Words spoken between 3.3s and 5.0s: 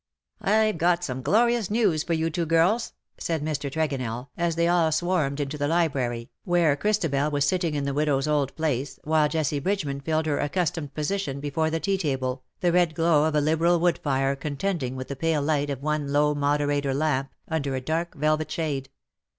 Mr. Tregonell, as they all